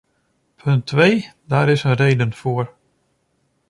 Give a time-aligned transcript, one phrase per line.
[0.57, 2.73] Punt twee: daar is een reden voor.